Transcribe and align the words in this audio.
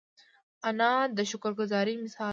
انا 0.67 0.91
د 1.17 1.19
شکر 1.31 1.51
ګذاري 1.59 1.93
مثال 2.03 2.27
ده 2.27 2.29